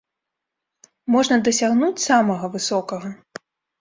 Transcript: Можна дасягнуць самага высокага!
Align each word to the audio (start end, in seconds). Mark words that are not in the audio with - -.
Можна 1.15 1.37
дасягнуць 1.47 2.03
самага 2.07 2.45
высокага! 2.59 3.09